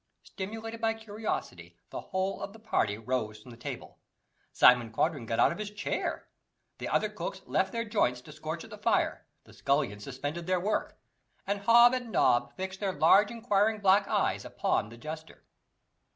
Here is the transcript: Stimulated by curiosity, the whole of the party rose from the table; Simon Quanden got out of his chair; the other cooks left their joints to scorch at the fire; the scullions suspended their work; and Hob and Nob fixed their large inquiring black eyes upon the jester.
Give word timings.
Stimulated 0.23 0.81
by 0.81 0.95
curiosity, 0.95 1.77
the 1.91 2.01
whole 2.01 2.41
of 2.41 2.53
the 2.53 2.59
party 2.59 2.97
rose 2.97 3.39
from 3.39 3.51
the 3.51 3.55
table; 3.55 3.99
Simon 4.51 4.91
Quanden 4.91 5.27
got 5.27 5.37
out 5.39 5.51
of 5.51 5.59
his 5.59 5.69
chair; 5.69 6.27
the 6.79 6.87
other 6.89 7.07
cooks 7.07 7.43
left 7.45 7.71
their 7.71 7.85
joints 7.85 8.19
to 8.21 8.31
scorch 8.31 8.63
at 8.63 8.71
the 8.71 8.79
fire; 8.79 9.27
the 9.43 9.53
scullions 9.53 10.03
suspended 10.03 10.47
their 10.47 10.59
work; 10.59 10.97
and 11.45 11.59
Hob 11.61 11.93
and 11.93 12.11
Nob 12.11 12.51
fixed 12.57 12.79
their 12.79 12.93
large 12.93 13.29
inquiring 13.29 13.79
black 13.79 14.07
eyes 14.07 14.43
upon 14.43 14.89
the 14.89 14.97
jester. 14.97 15.45